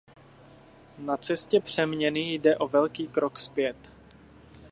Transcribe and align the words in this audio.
Na 0.97 1.17
cestě 1.17 1.59
přeměny 1.59 2.33
jde 2.33 2.57
o 2.57 2.67
velký 2.67 3.07
krok 3.07 3.39
zpět. 3.39 3.91